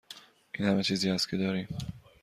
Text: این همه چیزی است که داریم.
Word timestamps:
این 0.55 0.67
همه 0.67 0.83
چیزی 0.83 1.09
است 1.09 1.29
که 1.29 1.37
داریم. 1.37 1.67